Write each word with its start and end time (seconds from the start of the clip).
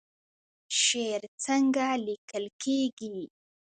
شعر 0.81 1.21
څنګه 1.45 1.87
لیکل 2.07 2.45
کیږي؟ 2.61 3.17